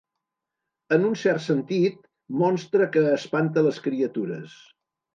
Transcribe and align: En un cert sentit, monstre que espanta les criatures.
En 0.97 1.05
un 1.09 1.13
cert 1.25 1.43
sentit, 1.49 2.01
monstre 2.41 2.91
que 2.99 3.07
espanta 3.13 3.67
les 3.71 3.83
criatures. 3.89 4.61